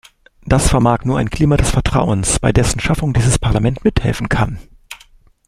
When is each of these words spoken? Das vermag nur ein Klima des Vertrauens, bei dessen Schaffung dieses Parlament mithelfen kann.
Das 0.47 0.67
vermag 0.67 1.05
nur 1.05 1.19
ein 1.19 1.29
Klima 1.29 1.57
des 1.57 1.69
Vertrauens, 1.69 2.39
bei 2.39 2.51
dessen 2.51 2.79
Schaffung 2.79 3.13
dieses 3.13 3.37
Parlament 3.37 3.83
mithelfen 3.83 4.29
kann. 4.29 4.57